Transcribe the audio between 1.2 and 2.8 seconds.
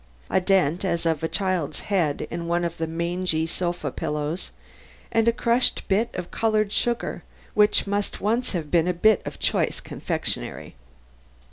a child's head in one of